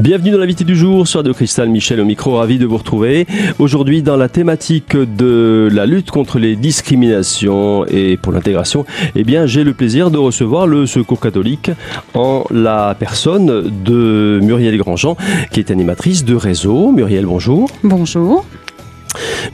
[0.00, 3.26] Bienvenue dans l'invité du jour sur de Cristal, Michel au micro, ravi de vous retrouver.
[3.58, 9.44] Aujourd'hui dans la thématique de la lutte contre les discriminations et pour l'intégration, eh bien
[9.44, 11.70] j'ai le plaisir de recevoir le Secours catholique
[12.14, 15.18] en la personne de Muriel Grandjean
[15.52, 16.92] qui est animatrice de réseau.
[16.92, 17.68] Muriel, bonjour.
[17.84, 18.46] Bonjour.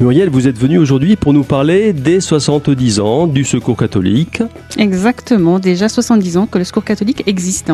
[0.00, 4.42] Muriel, vous êtes venue aujourd'hui pour nous parler des 70 ans du Secours catholique.
[4.76, 7.72] Exactement, déjà 70 ans que le Secours catholique existe.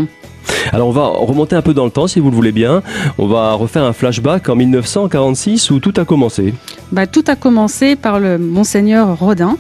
[0.73, 2.83] Alors on va remonter un peu dans le temps si vous le voulez bien.
[3.19, 6.55] On va refaire un flashback en 1946 où tout a commencé.
[6.93, 9.57] Bah, tout a commencé par le monseigneur Rodin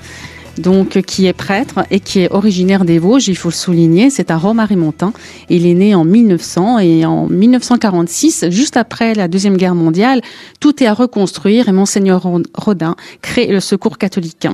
[0.59, 4.31] donc qui est prêtre et qui est originaire des Vosges, il faut le souligner, c'est
[4.31, 5.13] un Rome-Arimontain.
[5.49, 10.21] Il est né en 1900 et en 1946, juste après la Deuxième Guerre mondiale,
[10.61, 14.47] tout est à reconstruire et monseigneur Rodin crée le Secours catholique.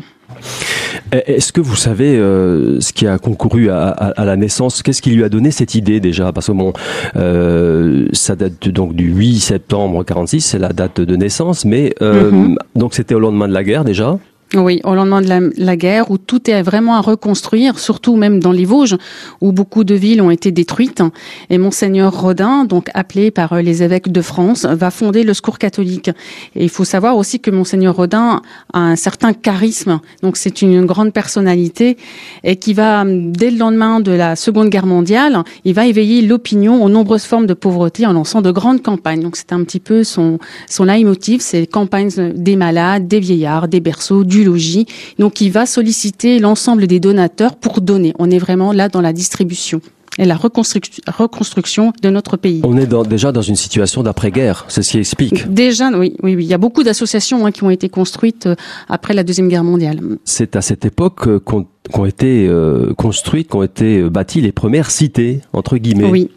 [1.11, 4.83] Est-ce que vous savez euh, ce qui a concouru à, la naissance?
[4.83, 6.33] Qu'est-ce qui lui a donné cette idée déjà?
[6.33, 6.73] Parce que bon,
[7.17, 12.31] euh, ça date donc du 8 septembre 46, c'est la date de naissance, mais euh,
[12.31, 12.57] mm-hmm.
[12.77, 14.19] donc c'était au lendemain de la guerre déjà?
[14.55, 18.51] Oui, au lendemain de la, guerre, où tout est vraiment à reconstruire, surtout même dans
[18.51, 18.97] les Vosges,
[19.43, 21.03] où beaucoup de villes ont été détruites.
[21.51, 25.59] Et monseigneur Rodin, donc appelé par euh, les évêques de France, va fonder le Secours
[25.59, 26.09] catholique.
[26.57, 28.41] Et il faut savoir aussi que monseigneur Rodin
[28.73, 31.99] a un certain charisme, donc c'est une grande personnalité,
[32.43, 36.83] et qui va, dès le lendemain de la Seconde Guerre mondiale, il va éveiller l'opinion
[36.83, 39.21] aux nombreuses formes de pauvreté en lançant de grandes campagnes.
[39.21, 40.39] Donc c'est un petit peu son,
[40.71, 44.87] son leitmotiv, c'est campagnes des malades, des vieillards, des berceaux, du logis.
[45.19, 48.15] Donc, il va solliciter l'ensemble des donateurs pour donner.
[48.19, 49.81] On est vraiment là dans la distribution
[50.19, 52.61] et la reconstruction de notre pays.
[52.65, 55.53] On est déjà dans une situation d'après-guerre, c'est ce qui explique.
[55.53, 56.45] Déjà, oui, oui, oui.
[56.45, 58.57] Il y a beaucoup d'associations hein, qui ont été construites euh,
[58.89, 60.01] après la Deuxième Guerre mondiale.
[60.25, 65.41] C'est à cette époque euh, qu'ont été euh, construites, qu'ont été bâties les premières cités,
[65.53, 66.11] entre guillemets.
[66.11, 66.31] Oui,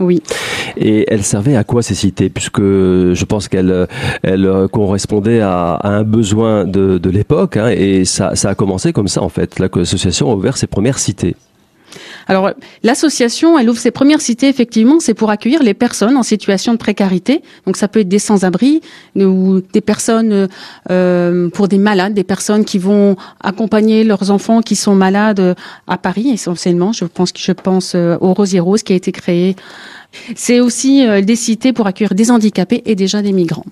[0.00, 0.22] oui.
[0.76, 2.28] Et elle servait à quoi ces cités?
[2.28, 3.86] Puisque je pense qu'elle
[4.22, 9.08] elle correspondait à, un besoin de, de l'époque, hein, et ça, ça a commencé comme
[9.08, 9.58] ça en fait.
[9.58, 11.36] L'association a ouvert ses premières cités.
[12.28, 12.50] Alors,
[12.82, 16.78] l'association, elle ouvre ses premières cités, effectivement, c'est pour accueillir les personnes en situation de
[16.78, 17.42] précarité.
[17.66, 18.82] Donc, ça peut être des sans-abri
[19.16, 20.48] ou des personnes
[20.90, 25.56] euh, pour des malades, des personnes qui vont accompagner leurs enfants qui sont malades
[25.86, 26.92] à Paris, essentiellement.
[26.92, 29.56] Je pense, je pense euh, au Rosier Rose qui a été créé.
[30.34, 33.64] C'est aussi euh, des cités pour accueillir des handicapés et déjà des migrants.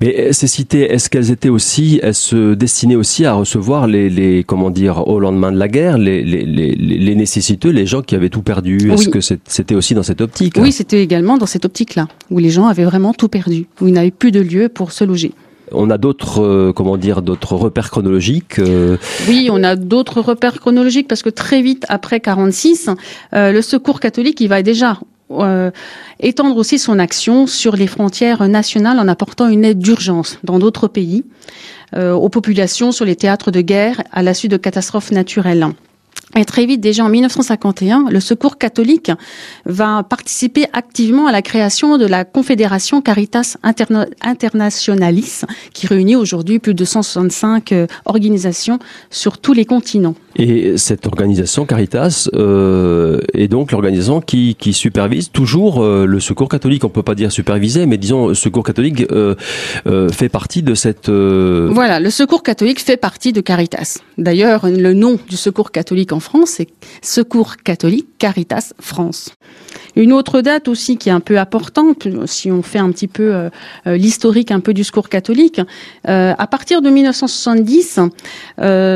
[0.00, 4.08] Mais euh, ces cités, est-ce qu'elles étaient aussi, elles se destinaient aussi à recevoir les,
[4.08, 8.02] les comment dire, au lendemain de la guerre, les, les, les, les nécessiteux, les gens
[8.02, 8.92] qui avaient tout perdu?
[8.92, 10.54] Est-ce que c'était aussi dans cette optique?
[10.58, 13.94] Oui, c'était également dans cette optique-là, où les gens avaient vraiment tout perdu, où ils
[13.94, 15.32] n'avaient plus de lieu pour se loger.
[15.72, 18.58] On a d'autres, euh, comment dire, d'autres repères chronologiques.
[18.58, 18.96] Euh
[19.28, 22.90] oui, on a d'autres repères chronologiques parce que très vite après 46,
[23.32, 24.98] le Secours catholique, il va déjà
[25.30, 25.70] euh,
[26.18, 30.88] étendre aussi son action sur les frontières nationales en apportant une aide d'urgence dans d'autres
[30.88, 31.24] pays
[31.94, 35.68] euh, aux populations sur les théâtres de guerre à la suite de catastrophes naturelles.
[36.36, 39.10] Et très vite, déjà en 1951, le Secours catholique
[39.64, 43.56] va participer activement à la création de la Confédération Caritas
[44.22, 45.42] Internationalis,
[45.72, 48.78] qui réunit aujourd'hui plus de 165 euh, organisations
[49.10, 50.14] sur tous les continents.
[50.36, 56.84] Et cette organisation Caritas euh, est donc l'organisation qui, supervise toujours euh, le Secours catholique.
[56.84, 59.34] On peut pas dire superviser, mais disons Secours catholique euh,
[59.86, 61.08] euh fait partie de cette.
[61.08, 63.98] Voilà, le Secours catholique fait partie de Caritas.
[64.18, 66.68] D'ailleurs, le nom du Secours catholique en France, c'est
[67.02, 69.34] Secours catholique Caritas France.
[69.96, 73.34] Une autre date aussi qui est un peu importante, si on fait un petit peu
[73.34, 73.50] euh,
[73.86, 75.60] euh, l'historique un peu du secours catholique,
[76.08, 78.00] euh, à partir de 1970,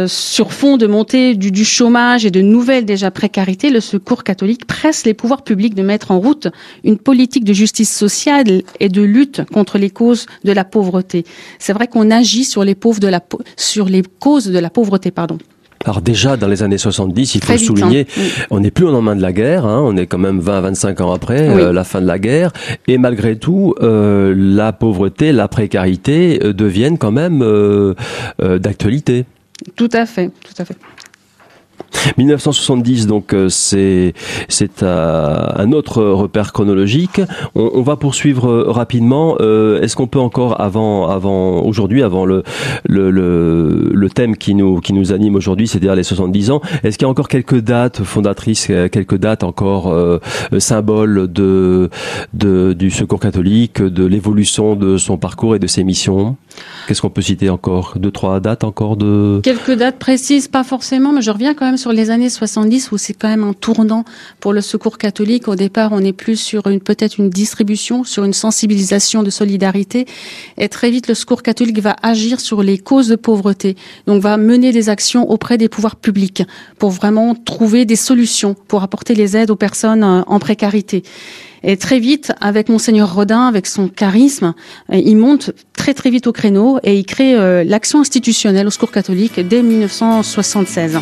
[0.06, 4.66] sur fond de montée du, du, chômage et de nouvelles déjà précarités, le secours catholique
[4.66, 6.48] presse les pouvoirs publics de mettre en route
[6.84, 11.24] une politique de justice sociale et de lutte contre les causes de la pauvreté.
[11.58, 13.20] C'est vrai qu'on agit sur les pauvres de la
[13.56, 15.38] sur les causes de la pauvreté, pardon.
[15.84, 18.22] Alors déjà dans les années 70, il faut le souligner, hein.
[18.50, 21.12] on n'est plus au lendemain de la guerre, hein, on est quand même 20-25 ans
[21.12, 22.52] après euh, la fin de la guerre,
[22.88, 27.44] et malgré tout, euh, la pauvreté, la précarité euh, deviennent quand même
[28.40, 29.24] d'actualité.
[29.76, 30.76] Tout à fait, tout à fait.
[32.18, 34.14] 1970, donc euh, c'est
[34.48, 37.20] c'est euh, un autre repère chronologique.
[37.54, 39.36] On, va poursuivre euh, rapidement.
[39.38, 42.42] Est-ce qu'on peut encore avant avant aujourd'hui, avant le,
[42.88, 47.04] le le, thème qui nous qui nous anime aujourd'hui, c'est-à-dire les 70 ans, est-ce qu'il
[47.04, 49.94] y a encore quelques dates fondatrices, quelques dates encore
[50.58, 51.90] symboles de,
[52.32, 56.36] de du Secours catholique, de l'évolution de son parcours et de ses missions?
[56.86, 57.94] Qu'est-ce qu'on peut citer encore?
[57.96, 61.76] Deux trois dates encore de quelques dates précises, pas forcément, mais je reviens quand même
[61.92, 64.04] les années 70 où c'est quand même un tournant
[64.40, 65.48] pour le secours catholique.
[65.48, 70.06] Au départ, on est plus sur une peut-être une distribution, sur une sensibilisation de solidarité.
[70.58, 73.76] Et très vite, le secours catholique va agir sur les causes de pauvreté.
[74.06, 76.42] Donc, va mener des actions auprès des pouvoirs publics
[76.78, 81.02] pour vraiment trouver des solutions pour apporter les aides aux personnes euh, en précarité.
[81.66, 84.54] Et très vite, avec Monseigneur Rodin, avec son charisme,
[84.92, 88.70] euh, il monte très très vite au créneau et il crée euh, l'action institutionnelle au
[88.70, 90.98] Secours catholique dès 1976.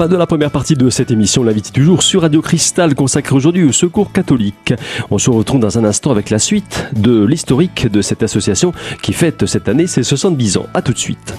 [0.00, 3.34] Fin de la première partie de cette émission, l'invité du jour sur Radio Cristal consacré
[3.34, 4.72] aujourd'hui au Secours catholique.
[5.10, 9.12] On se retrouve dans un instant avec la suite de l'historique de cette association qui
[9.12, 10.66] fête cette année ses 70 ans.
[10.72, 11.34] A tout de suite.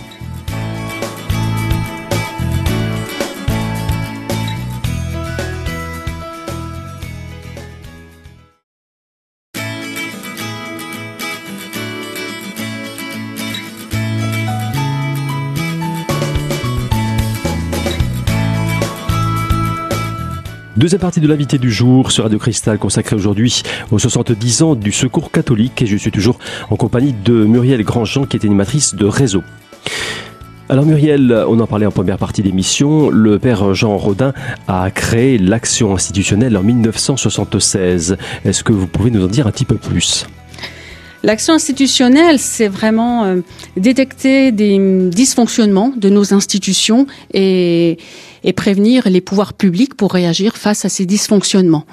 [20.82, 23.62] Deuxième partie de l'invité du jour sur Radio Cristal consacrée aujourd'hui
[23.92, 26.40] aux 70 ans du Secours catholique et je suis toujours
[26.72, 29.44] en compagnie de Muriel Grandjean qui est animatrice de Réseau.
[30.70, 34.34] Alors Muriel, on en parlait en première partie d'émission, le père Jean Rodin
[34.68, 38.18] a créé l'action institutionnelle en 1976.
[38.44, 40.26] Est-ce que vous pouvez nous en dire un petit peu plus?
[41.22, 43.42] L'action institutionnelle, c'est vraiment euh,
[43.78, 44.80] détecter des
[45.12, 47.06] dysfonctionnements de nos institutions
[47.36, 48.00] et,
[48.44, 51.86] et, prévenir les pouvoirs publics pour réagir face à ces dysfonctionnements.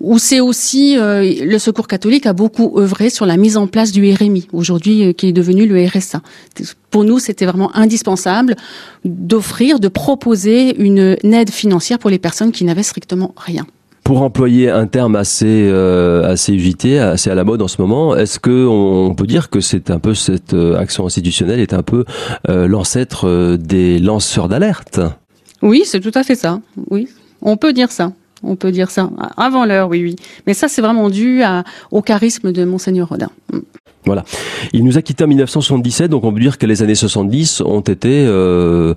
[0.00, 3.92] Ou c'est aussi euh, le Secours catholique a beaucoup œuvré sur la mise en place
[3.92, 6.20] du RMI aujourd'hui euh, qui est devenu le RSA.
[6.90, 8.56] Pour nous, c'était vraiment indispensable
[9.04, 13.66] d'offrir, de proposer une aide financière pour les personnes qui n'avaient strictement rien.
[14.04, 18.14] Pour employer un terme assez euh, assez usité, assez à la mode en ce moment,
[18.14, 21.82] est-ce que on peut dire que c'est un peu cette euh, action institutionnelle est un
[21.82, 22.04] peu
[22.46, 25.00] l'ancêtre des lanceurs d'alerte?
[25.62, 26.60] Oui, c'est tout à fait ça.
[26.90, 27.08] Oui,
[27.42, 28.12] on peut dire ça.
[28.42, 29.10] On peut dire ça.
[29.36, 30.16] Avant l'heure, oui, oui.
[30.46, 31.42] Mais ça, c'est vraiment dû
[31.90, 33.30] au charisme de Monseigneur Rodin.
[33.52, 33.60] Mm.
[34.06, 34.24] Voilà.
[34.72, 37.80] Il nous a quitté en 1977, donc on peut dire que les années 70 ont
[37.80, 38.94] été, euh,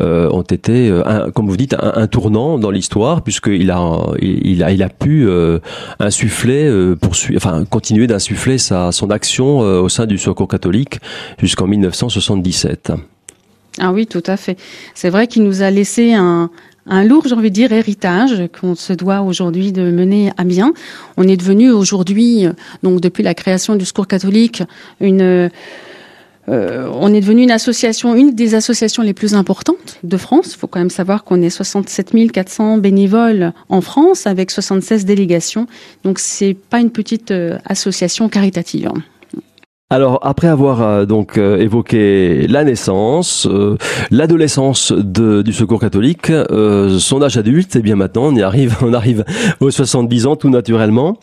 [0.00, 4.70] euh, ont été, euh, comme vous dites, un, tournant dans l'histoire, puisqu'il a, il a,
[4.70, 5.28] il a pu
[5.98, 11.00] insuffler, poursuivre, enfin continuer d'insuffler sa, son action au sein du Secours catholique
[11.38, 12.92] jusqu'en 1977.
[13.78, 14.58] Ah oui, tout à fait.
[14.94, 16.50] C'est vrai qu'il nous a laissé un,
[16.86, 20.72] lourd, j'ai envie de dire, héritage qu'on se doit aujourd'hui de mener à bien.
[21.16, 22.46] On est devenu aujourd'hui,
[22.82, 24.62] donc depuis la création du Secours catholique,
[25.00, 25.50] une
[26.48, 30.52] euh, on est devenu une association, une des associations les plus importantes de France.
[30.54, 35.66] Il faut quand même savoir qu'on est 67 400 bénévoles en France avec 76 délégations.
[36.02, 38.90] Donc c'est pas une petite euh, association caritative.
[39.92, 43.76] Alors après avoir euh, donc euh, évoqué la naissance, euh,
[44.10, 48.78] l'adolescence du Secours catholique, euh, son âge adulte, et eh bien maintenant on y arrive,
[48.82, 49.22] on arrive
[49.60, 51.18] aux 70 ans tout naturellement.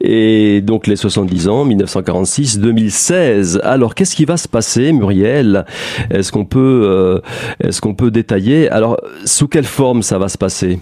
[0.00, 3.60] Et donc les 70 ans, 1946-2016.
[3.60, 5.66] Alors qu'est-ce qui va se passer, Muriel?
[6.10, 7.20] Est-ce qu'on peut,
[7.60, 8.70] est-ce qu'on peut détailler?
[8.70, 10.78] Alors sous quelle forme ça va se passer?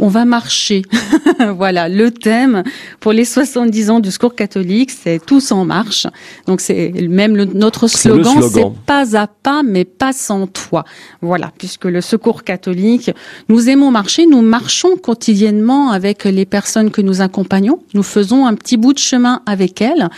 [0.00, 0.82] On va marcher.
[1.56, 2.64] voilà, le thème
[2.98, 6.06] pour les 70 ans du secours catholique, c'est tous en marche.
[6.46, 10.84] Donc c'est même le, notre slogan, c'est pas à pas, mais pas sans toi.
[11.20, 13.10] Voilà, puisque le secours catholique,
[13.48, 17.80] nous aimons marcher, nous marchons quotidiennement avec les personnes que nous accompagnons.
[17.94, 20.08] Nous faisons un petit bout de chemin avec elles.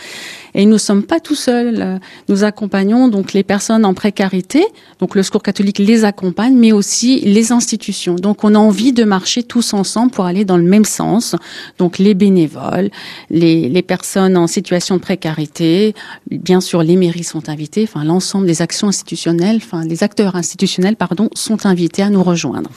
[0.55, 1.99] Et nous ne sommes pas tout seuls.
[2.29, 4.65] Nous accompagnons donc les personnes en précarité.
[4.99, 8.15] Donc le Secours catholique les accompagne, mais aussi les institutions.
[8.15, 11.35] Donc on a envie de marcher tous ensemble pour aller dans le même sens.
[11.77, 12.89] Donc les bénévoles,
[13.29, 15.95] les, les personnes en situation de précarité,
[16.29, 17.83] bien sûr les mairies sont invitées.
[17.83, 22.69] Enfin l'ensemble des actions institutionnelles, enfin les acteurs institutionnels, pardon, sont invités à nous rejoindre.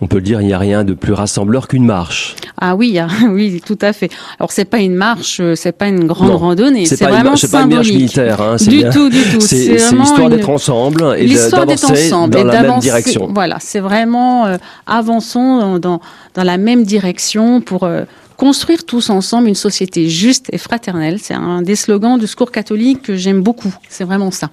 [0.00, 2.36] On peut le dire, il n'y a rien de plus rassembleur qu'une marche.
[2.60, 4.10] Ah oui, oui, tout à fait.
[4.38, 7.62] Alors c'est pas une marche, c'est pas une grande non, randonnée, c'est vraiment c'est pas
[7.62, 9.40] une marche militaire, hein, du bien, tout, du tout.
[9.40, 13.30] C'est l'histoire d'être ensemble et d'avancer dans et la même direction.
[13.32, 14.56] Voilà, c'est vraiment euh,
[14.86, 16.00] avançons dans,
[16.34, 18.04] dans la même direction pour euh,
[18.36, 21.18] construire tous ensemble une société juste et fraternelle.
[21.20, 23.74] C'est un des slogans du secours catholique que j'aime beaucoup.
[23.88, 24.50] C'est vraiment ça.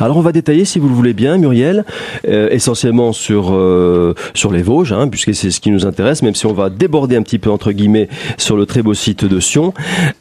[0.00, 1.84] Alors on va détailler, si vous le voulez bien, Muriel,
[2.28, 6.34] euh, essentiellement sur euh, sur les Vosges, hein, puisque c'est ce qui nous intéresse, même
[6.34, 9.40] si on va déborder un petit peu entre guillemets sur le très beau site de
[9.40, 9.72] Sion.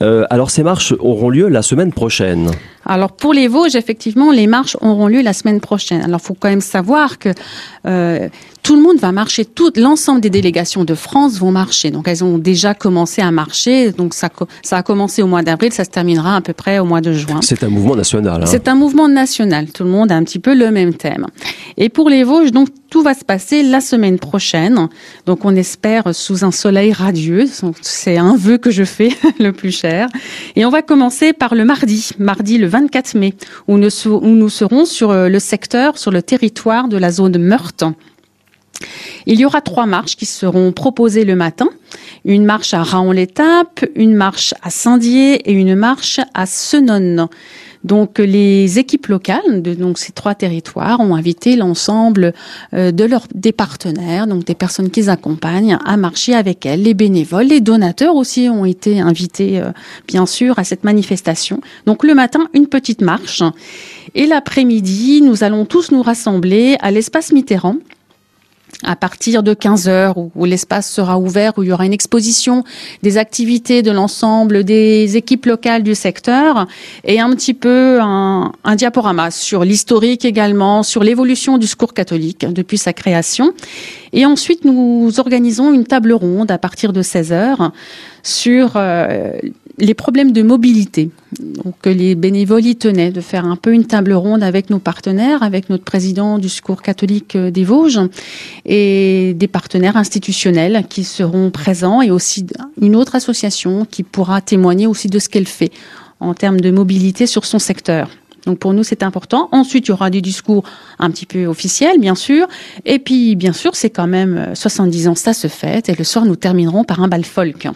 [0.02, 2.52] Euh, alors ces marches auront lieu la semaine prochaine.
[2.86, 6.02] Alors pour les Vosges, effectivement, les marches auront lieu la semaine prochaine.
[6.02, 7.30] Alors faut quand même savoir que
[7.88, 8.30] euh,
[8.66, 11.92] tout le monde va marcher, tout l'ensemble des délégations de France vont marcher.
[11.92, 13.92] Donc elles ont déjà commencé à marcher.
[13.92, 14.32] Donc ça,
[14.64, 17.14] ça a commencé au mois d'avril, ça se terminera à peu près au mois de
[17.14, 17.42] juin.
[17.44, 18.42] C'est un mouvement national.
[18.42, 18.48] Hein.
[18.48, 19.72] C'est un mouvement national.
[19.72, 21.28] Tout le monde a un petit peu le même thème.
[21.78, 24.90] Et pour les Vosges, donc tout va se passer la semaine prochaine.
[25.28, 27.46] Donc on espère sous un soleil radieux.
[27.82, 30.08] C'est un vœu que je fais le plus cher.
[30.56, 33.36] Et on va commencer par le mardi, mardi le 24 mai,
[33.68, 33.92] où nous,
[34.50, 37.84] serons sur euh, le secteur, sur le territoire de la zone Meurthe.
[39.26, 41.70] Il y aura trois marches qui seront proposées le matin.
[42.26, 47.28] Une marche à Raon-l'Étape, une marche à Saint-Dié et une marche à Senonne.
[47.86, 52.34] Donc les équipes locales de ces trois territoires ont invité l'ensemble
[52.74, 56.82] euh, de leurs des partenaires, donc des personnes qu'ils accompagnent, à marcher avec elles.
[56.82, 59.70] Les bénévoles, les donateurs aussi ont été invités euh,
[60.08, 61.62] bien sûr à cette manifestation.
[61.86, 63.44] Donc le matin une petite marche
[64.16, 67.76] et l'après-midi nous allons tous nous rassembler à l'espace Mitterrand
[68.84, 72.64] à partir de 15 heures où, l'espace sera ouvert, où il y aura une exposition
[73.04, 76.68] des activités de l'ensemble des équipes locales du secteur
[77.04, 82.78] et un petit peu un, diaporama sur l'historique également, sur l'évolution du secours catholique depuis
[82.78, 83.54] sa création.
[84.14, 87.72] Et ensuite, nous organisons une table ronde à partir de 16 heures
[88.24, 89.32] sur euh,
[89.78, 91.10] les problèmes de mobilité.
[91.40, 95.44] Donc, les bénévoles y tenaient de faire un peu une table ronde avec nos partenaires,
[95.44, 98.00] avec notre président du Secours catholique des Vosges
[98.66, 102.46] et des partenaires institutionnels qui seront présents et aussi
[102.82, 105.72] une autre association qui pourra témoigner aussi de ce qu'elle fait
[106.20, 108.10] en termes de mobilité sur son secteur.
[108.46, 109.50] Donc pour nous, c'est important.
[109.52, 110.64] Ensuite, il y aura des discours
[111.00, 112.48] un petit peu officiels, bien sûr.
[112.86, 115.90] Et puis, bien sûr, c'est quand même 70 ans, ça se fête.
[115.90, 117.68] Et le soir, nous terminerons par un bal folk.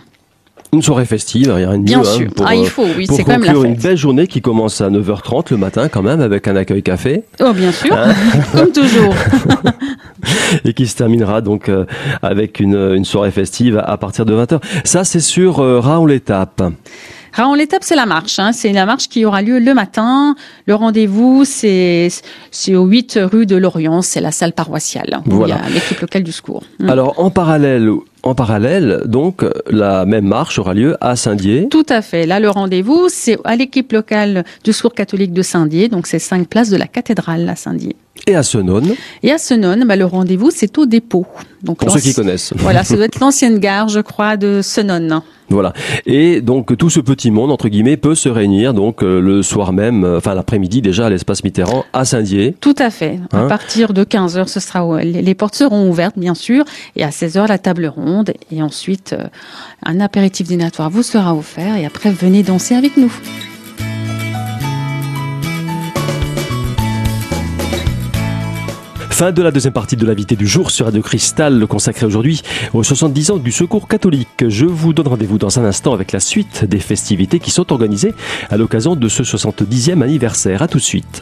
[0.71, 1.83] Une soirée festive, rien de mieux.
[1.83, 2.27] Bien hein, sûr.
[2.29, 3.63] pour, ah, il faut, oui, c'est quand même la fête.
[3.63, 7.23] une belle journée qui commence à 9h30 le matin quand même avec un accueil café.
[7.39, 8.13] Oh, bien sûr, hein
[8.53, 9.15] comme toujours.
[10.65, 11.85] Et qui se terminera donc euh,
[12.21, 14.59] avec une, une, soirée festive à partir de 20h.
[14.83, 16.61] Ça, c'est sur euh, Raon-l'Étape.
[17.33, 18.39] Raon l'étape, c'est la marche.
[18.39, 18.51] Hein.
[18.51, 20.35] C'est la marche qui aura lieu le matin.
[20.65, 22.09] Le rendez-vous, c'est
[22.69, 24.01] au 8 rue de Lorient.
[24.01, 25.21] C'est la salle paroissiale.
[25.25, 25.59] Voilà.
[25.59, 26.63] il y a l'équipe locale du secours.
[26.79, 26.89] Mm.
[26.89, 27.89] Alors, en parallèle,
[28.23, 31.67] en parallèle, donc, la même marche aura lieu à Saint-Dié.
[31.69, 32.25] Tout à fait.
[32.25, 35.87] Là, le rendez-vous, c'est à l'équipe locale du Secours catholique de Saint-Dié.
[35.87, 37.95] Donc, c'est cinq places de la cathédrale à Saint-Dié.
[38.27, 41.25] Et à Senonne Et à Senonne, bah, le rendez-vous, c'est au dépôt.
[41.63, 42.53] Donc, Pour ceux qui connaissent.
[42.57, 45.21] Voilà, ça doit être l'ancienne gare, je crois, de Senonne.
[45.49, 45.73] Voilà.
[46.05, 49.73] Et donc tout ce petit monde entre guillemets peut se réunir donc euh, le soir
[49.73, 52.55] même, euh, enfin l'après-midi déjà à l'espace Mitterrand à Saint-Dié.
[52.61, 53.19] Tout à fait.
[53.31, 57.03] à hein partir de 15 h ce sera les portes seront ouvertes bien sûr et
[57.03, 59.25] à 16 h la table ronde et ensuite euh,
[59.83, 63.11] un apéritif dînatoire vous sera offert et après venez danser avec nous.
[69.19, 72.41] Fin de la deuxième partie de l'invité du jour sur Radio Cristal, consacré aujourd'hui
[72.73, 74.45] aux 70 ans du Secours catholique.
[74.47, 78.13] Je vous donne rendez-vous dans un instant avec la suite des festivités qui sont organisées
[78.49, 80.61] à l'occasion de ce 70e anniversaire.
[80.61, 81.21] À tout de suite.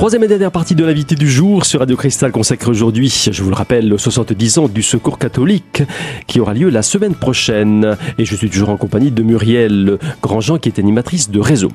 [0.00, 3.50] Troisième et dernière partie de l'invité du jour sur Radio Cristal consacrée aujourd'hui, je vous
[3.50, 5.82] le rappelle, aux 70 ans du Secours catholique
[6.26, 7.98] qui aura lieu la semaine prochaine.
[8.16, 11.70] Et je suis toujours en compagnie de Muriel Grandjean qui est animatrice de réseau.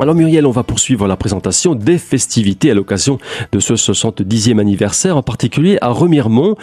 [0.00, 3.18] Alors Muriel, on va poursuivre la présentation des festivités à l'occasion
[3.50, 6.54] de ce 70e anniversaire, en particulier à Remiremont.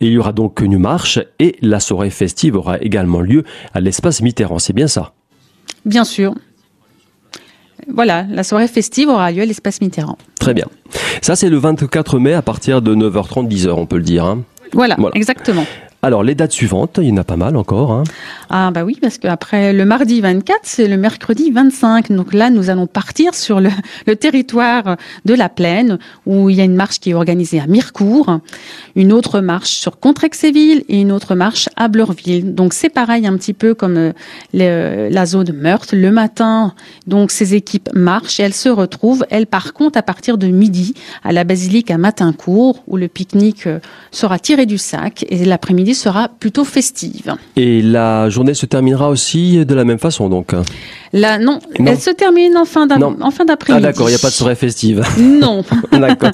[0.00, 4.22] il y aura donc une marche et la soirée festive aura également lieu à l'espace
[4.22, 4.58] Mitterrand.
[4.58, 5.12] C'est bien ça?
[5.84, 6.34] Bien sûr.
[7.92, 10.18] Voilà, la soirée festive aura lieu à l'espace Mitterrand.
[10.40, 10.66] Très bien.
[11.22, 14.24] Ça, c'est le 24 mai à partir de 9h30, 10h, on peut le dire.
[14.24, 14.42] Hein.
[14.72, 15.64] Voilà, voilà, exactement.
[16.02, 17.90] Alors, les dates suivantes, il y en a pas mal encore.
[17.90, 18.04] Hein.
[18.50, 22.12] Ah bah oui, parce qu'après le mardi 24, c'est le mercredi 25.
[22.12, 23.70] Donc là, nous allons partir sur le,
[24.14, 28.40] territoire de la plaine, où il y a une marche qui est organisée à Mirecourt,
[28.94, 32.54] une autre marche sur Contrexéville et une autre marche à Bleurville.
[32.54, 34.12] Donc c'est pareil un petit peu comme
[34.54, 35.92] euh, la zone Meurthe.
[35.92, 36.74] Le matin,
[37.06, 40.94] donc ces équipes marchent et elles se retrouvent, elles par contre, à partir de midi,
[41.24, 45.85] à la basilique à Matincourt, où le pique-nique euh, sera tiré du sac et l'après-midi
[45.94, 47.34] sera plutôt festive.
[47.56, 50.54] Et la journée se terminera aussi de la même façon, donc
[51.12, 53.62] Là, non, elle se termine en fin d'après-midi.
[53.68, 55.02] Ah d'accord, il n'y a pas de soirée festive.
[55.18, 55.64] Non.
[55.92, 56.30] d'accord.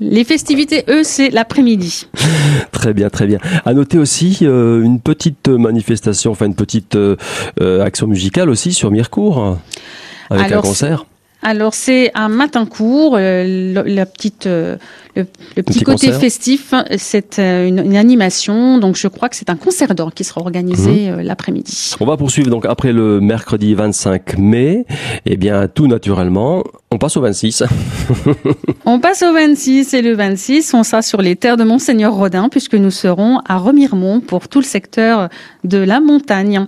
[0.00, 2.06] Les festivités, eux, c'est l'après-midi.
[2.72, 3.38] Très bien, très bien.
[3.64, 7.16] À noter aussi euh, une petite manifestation, enfin une petite euh,
[7.60, 9.58] euh, action musicale aussi sur Mirecourt,
[10.30, 11.06] avec un concert.
[11.44, 14.48] Alors c'est un matin court, euh, la petite,
[15.16, 15.24] euh,
[15.56, 18.78] le, petit, côté festif, c'est euh, une, animation.
[18.78, 21.20] Donc je crois que c'est un concert d'or qui sera organisé mhm.
[21.20, 21.94] l'après-midi.
[22.00, 24.86] On va poursuivre donc après le mercredi 25 mai.
[25.26, 27.64] Eh bien tout naturellement, on passe au 26.
[28.84, 32.48] on passe au 26 et le 26, on sera sur les terres de Monseigneur Rodin
[32.48, 35.28] puisque nous serons à Remiremont pour tout le secteur
[35.64, 36.66] de la montagne.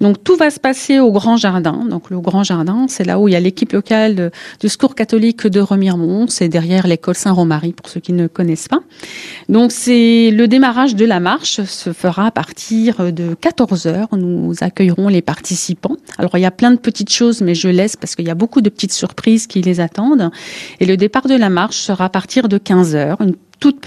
[0.00, 1.84] Donc tout va se passer au Grand Jardin.
[1.88, 5.46] Donc le Grand Jardin, c'est là où il y a l'équipe locale du secours catholique
[5.46, 6.26] de Remiremont.
[6.28, 8.80] C'est derrière l'école Saint-Romary pour ceux qui ne connaissent pas.
[9.48, 14.08] Donc c'est le démarrage de la marche se fera à partir de 14 heures.
[14.12, 15.96] Nous accueillerons les participants.
[16.18, 18.34] Alors il y a plein de petites choses, mais je laisse parce qu'il y a
[18.34, 20.30] beaucoup de petites surprises qui les attendent.
[20.80, 23.18] Et le départ de la marche sera à partir de 15 heures.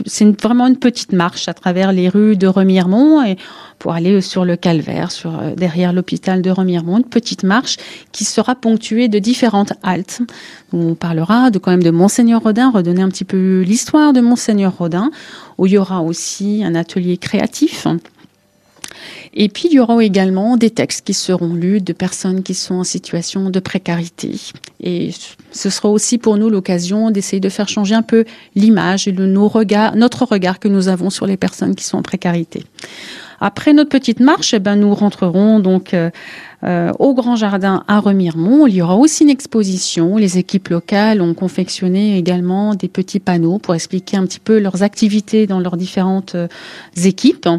[0.06, 3.38] C'est vraiment une petite marche à travers les rues de Remiremont et
[3.80, 7.78] pour aller sur le calvaire, euh, derrière l'hôpital de Remiremont, une petite marche
[8.12, 10.22] qui sera ponctuée de différentes haltes.
[10.72, 14.78] On parlera de quand même de Monseigneur Rodin, redonner un petit peu l'histoire de Monseigneur
[14.78, 15.10] Rodin,
[15.58, 17.88] où il y aura aussi un atelier créatif
[19.34, 22.76] et puis, il y aura également des textes qui seront lus de personnes qui sont
[22.76, 24.34] en situation de précarité.
[24.84, 25.12] Et
[25.52, 29.48] ce sera aussi pour nous l'occasion d'essayer de faire changer un peu l'image et nos
[29.48, 32.66] regards, notre regard que nous avons sur les personnes qui sont en précarité.
[33.44, 36.12] Après notre petite marche, eh ben, nous rentrerons donc euh,
[36.64, 38.68] euh, au Grand Jardin à Remiremont.
[38.68, 40.16] Il y aura aussi une exposition.
[40.18, 44.84] Les équipes locales ont confectionné également des petits panneaux pour expliquer un petit peu leurs
[44.84, 46.48] activités dans leurs différentes euh,
[47.04, 47.50] équipes.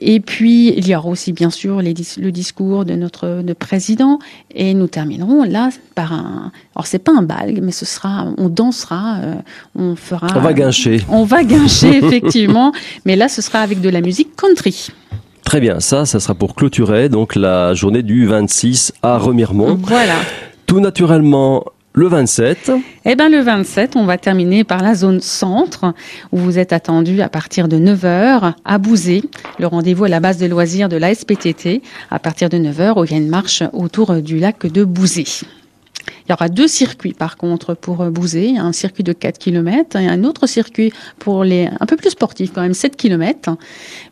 [0.00, 4.18] Et puis, il y aura aussi, bien sûr, le discours de notre président.
[4.52, 6.50] Et nous terminerons là par un...
[6.74, 8.26] Alors, c'est pas un bal, mais ce sera...
[8.38, 9.34] On dansera, euh,
[9.76, 10.28] on fera...
[10.34, 11.02] On va guincher.
[11.08, 12.72] On va guincher, effectivement.
[13.04, 14.88] Mais là, ce sera avec de la musique country.
[15.44, 19.78] Très bien, ça, ça sera pour clôturer donc la journée du 26 à Remiremont.
[19.82, 20.14] Voilà.
[20.66, 21.64] Tout naturellement,
[21.94, 22.72] le 27
[23.04, 25.92] Eh bien, le 27, on va terminer par la zone centre,
[26.32, 29.22] où vous êtes attendu à partir de 9h à Bouzé,
[29.58, 33.04] le rendez-vous à la base de loisirs de la SPTT, à partir de 9h, où
[33.04, 35.26] il y a une marche autour du lac de Bouzé.
[36.26, 39.96] Il y aura deux circuits par contre pour euh, Bouzé, un circuit de 4 km
[39.96, 43.56] et un autre circuit pour les un peu plus sportifs quand même 7 km.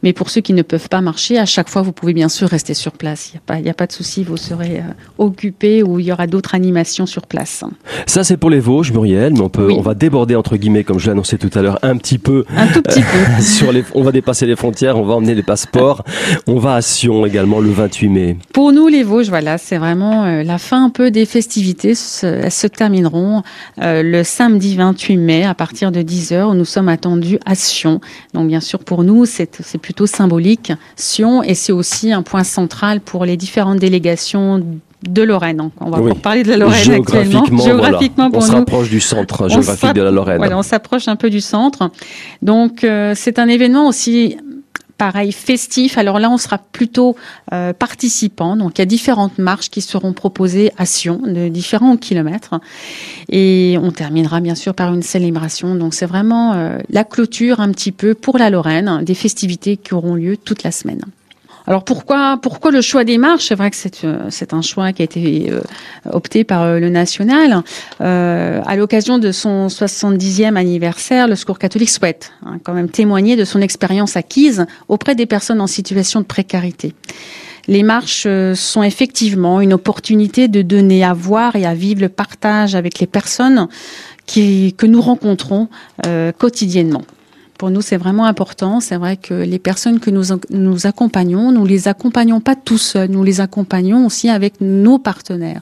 [0.03, 2.49] Mais pour ceux qui ne peuvent pas marcher, à chaque fois vous pouvez bien sûr
[2.49, 3.31] rester sur place.
[3.31, 4.83] Il n'y a pas il y a pas de souci, vous serez euh,
[5.19, 7.65] occupé ou il y aura d'autres animations sur place.
[8.07, 10.99] Ça c'est pour les Vosges Muriel, mais on peut on va déborder entre guillemets comme
[10.99, 13.85] je l'ai annoncé tout à l'heure un petit peu un tout petit peu sur les
[13.95, 16.05] on va dépasser les frontières, on va emmener les passeports.
[16.47, 18.37] on va à Sion également le 28 mai.
[18.53, 22.51] Pour nous les Vosges voilà, c'est vraiment euh, la fin un peu des festivités elles
[22.51, 23.43] se termineront
[23.81, 28.01] euh, le samedi 28 mai à partir de 10h où nous sommes attendus à Sion.
[28.35, 33.01] Donc bien sûr pour nous c'est plutôt symbolique Sion et c'est aussi un point central
[33.01, 34.63] pour les différentes délégations
[35.03, 35.57] de Lorraine.
[35.57, 37.45] Donc, on va parler de la Lorraine actuellement.
[37.45, 40.39] Géographiquement, pour on se rapproche du centre géographique de la Lorraine.
[40.39, 41.91] Voilà, on s'approche un peu du centre.
[42.43, 44.37] Donc, euh, c'est un événement aussi
[45.01, 45.97] pareil festif.
[45.97, 47.17] Alors là, on sera plutôt
[47.55, 48.55] euh, participant.
[48.55, 52.61] Donc il y a différentes marches qui seront proposées à Sion de différents kilomètres.
[53.31, 55.75] Et on terminera bien sûr par une célébration.
[55.75, 59.95] Donc c'est vraiment euh, la clôture un petit peu pour la Lorraine des festivités qui
[59.95, 61.01] auront lieu toute la semaine.
[61.71, 63.47] Alors pourquoi pourquoi le choix des marches?
[63.47, 65.61] C'est vrai que c'est euh, c'est un choix qui a été euh,
[66.11, 67.63] opté par euh, le national
[68.01, 71.29] à l'occasion de son 70e anniversaire.
[71.29, 75.61] Le Secours catholique souhaite hein, quand même témoigner de son expérience acquise auprès des personnes
[75.61, 76.93] en situation de précarité.
[77.69, 82.75] Les marches sont effectivement une opportunité de donner à voir et à vivre le partage
[82.75, 83.69] avec les personnes
[84.27, 85.69] que nous rencontrons
[86.39, 87.03] quotidiennement.
[87.61, 88.81] Pour nous, c'est vraiment important.
[88.81, 93.11] C'est vrai que les personnes que nous, nous accompagnons, nous les accompagnons pas tout seuls,
[93.11, 95.61] nous les accompagnons aussi avec nos partenaires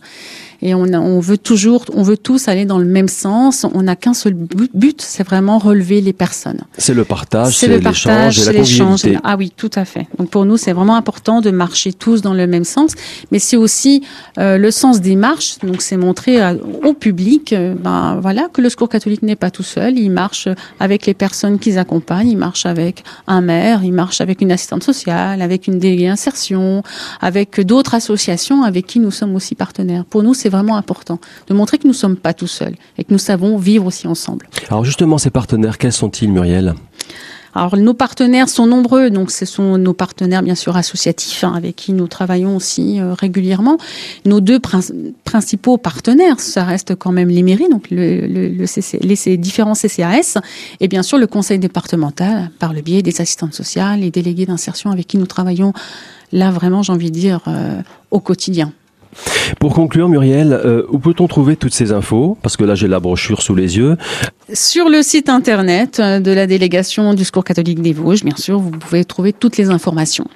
[0.61, 3.65] et on, on veut toujours, on veut tous aller dans le même sens.
[3.73, 6.61] On n'a qu'un seul but, c'est vraiment relever les personnes.
[6.77, 9.03] C'est le partage, c'est l'échange, c'est l'échange.
[9.25, 10.07] Ah oui, tout à fait.
[10.19, 12.93] Donc pour nous, c'est vraiment important de marcher tous dans le même sens,
[13.31, 14.03] mais c'est aussi
[14.39, 15.59] euh, le sens des marches.
[15.63, 16.41] Donc c'est montrer
[16.85, 19.99] au public, euh, ben voilà, que le Secours catholique n'est pas tout seul.
[19.99, 20.49] Il marche
[20.81, 22.31] avec les personnes qu'ils accompagnent.
[22.31, 26.83] Il marche avec un maire, il marche avec une assistante sociale, avec une déléguée insertion,
[27.21, 30.05] avec d'autres associations avec qui nous sommes aussi partenaires.
[30.05, 32.75] Pour nous, c'est c'est vraiment important de montrer que nous ne sommes pas tout seuls
[32.97, 34.49] et que nous savons vivre aussi ensemble.
[34.71, 36.75] Alors justement, ces partenaires, quels sont-ils, Muriel?
[37.55, 41.77] Alors nos partenaires sont nombreux, donc ce sont nos partenaires bien sûr associatifs hein, avec
[41.77, 43.77] qui nous travaillons aussi euh, régulièrement.
[44.25, 44.59] Nos deux
[45.25, 50.39] principaux partenaires, ça reste quand même les mairies, donc le, les différents CCAS,
[50.81, 54.91] et bien sûr le conseil départemental par le biais des assistantes sociales, les délégués d'insertion
[54.91, 55.75] avec qui nous travaillons
[56.33, 58.73] là vraiment, j'ai envie de dire, euh, au quotidien.
[59.61, 62.37] Pour conclure, Muriel, euh, où peut-on trouver toutes ces infos?
[62.43, 63.97] Parce que là, j'ai la brochure sous les yeux.
[64.53, 68.71] Sur le site internet de la délégation du Secours catholique des Vosges, bien sûr, vous
[68.71, 70.27] pouvez trouver toutes les informations.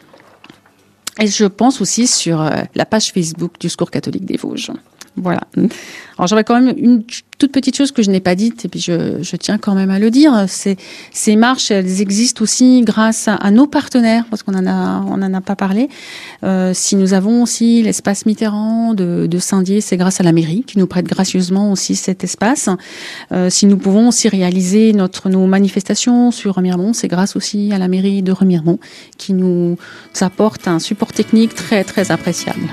[1.21, 4.71] Et je pense aussi sur euh, la page Facebook du Secours catholique des Vosges.
[5.17, 5.43] Voilà.
[6.17, 7.03] Alors j'aurais quand même une
[7.39, 9.91] toute petite chose que je n'ai pas dite et puis je, je, tiens quand même
[9.91, 10.45] à le dire.
[10.47, 10.77] C'est
[11.11, 15.35] ces marches, elles existent aussi grâce à, nos partenaires parce qu'on en a on en
[15.35, 15.89] a pas parlé.
[16.45, 20.65] Euh, si nous avons aussi l'espace Mitterrand de, de Saint-Dié, c'est grâce à la mairie
[20.67, 22.69] qui nous prête gracieusement aussi cet espace.
[23.33, 27.79] Euh, si nous pouvons aussi réaliser notre nos manifestations sur Remiremont, c'est grâce aussi à
[27.79, 28.79] la mairie de Remiremont
[29.19, 29.77] qui nous
[30.21, 32.69] apporte un support technique très très appréciable.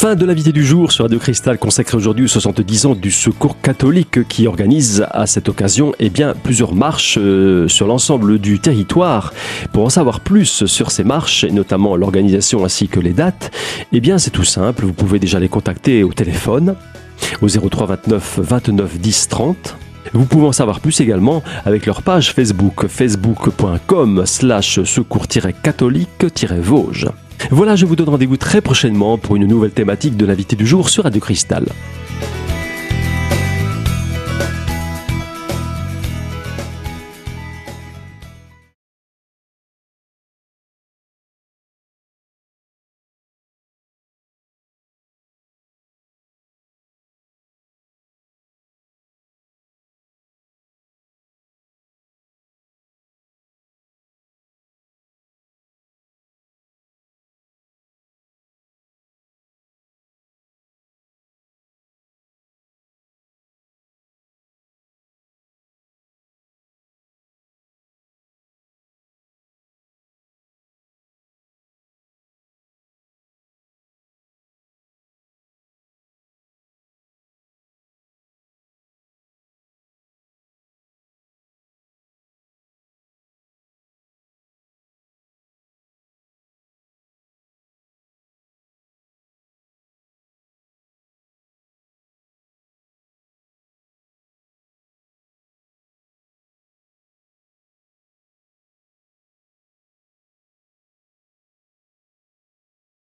[0.00, 3.60] Fin de l'invité du jour sur Radio Cristal consacré aujourd'hui aux 70 ans du Secours
[3.60, 9.34] catholique qui organise à cette occasion eh bien, plusieurs marches euh, sur l'ensemble du territoire.
[9.74, 13.52] Pour en savoir plus sur ces marches et notamment l'organisation ainsi que les dates,
[13.92, 16.76] eh bien c'est tout simple, vous pouvez déjà les contacter au téléphone
[17.42, 19.76] au 03 29 29 10 30.
[20.14, 27.08] Vous pouvez en savoir plus également avec leur page Facebook facebook.com slash secours-catholique-vosges.
[27.50, 30.90] Voilà, je vous donne rendez-vous très prochainement pour une nouvelle thématique de l'invité du jour
[30.90, 31.66] sur Radio Cristal.